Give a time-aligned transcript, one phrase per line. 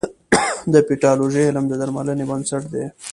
[0.73, 2.85] د پیتالوژي علم د درملنې بنسټ دی.